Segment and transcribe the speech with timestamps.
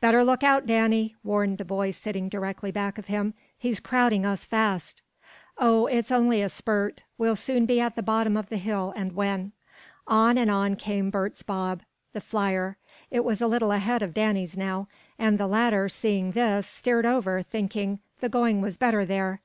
[0.00, 3.34] "Better look out, Danny," warned the boy sitting directly back of him.
[3.58, 5.02] "He's crowding us fast."
[5.58, 7.02] "Oh, it's only a spurt.
[7.18, 9.50] We'll soon be at the bottom of the hill and win."
[10.06, 11.82] On and on came Bert's bob,
[12.12, 12.76] the Flier.
[13.10, 14.86] It was a little ahead of Danny's now,
[15.18, 19.40] and the latter, seeing this, steered over, thinking the going was better there.